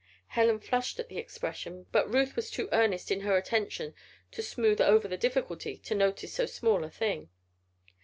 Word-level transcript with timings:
Helen 0.29 0.59
flushed 0.59 0.97
at 0.97 1.09
the 1.09 1.19
expression, 1.19 1.85
but 1.91 2.11
Ruth 2.11 2.35
was 2.35 2.49
too 2.49 2.67
earnest 2.71 3.11
in 3.11 3.19
her 3.19 3.37
intention 3.37 3.93
to 4.31 4.41
smooth 4.41 4.81
over 4.81 5.07
the 5.07 5.15
difficulty 5.15 5.77
to 5.77 5.93
notice 5.93 6.33
so 6.33 6.47
small 6.47 6.83
a 6.83 6.89
thing. 6.89 7.29